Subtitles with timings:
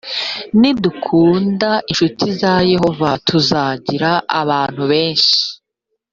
[0.59, 5.37] nidukunda inshuti za yehova tuzagira abantu benshi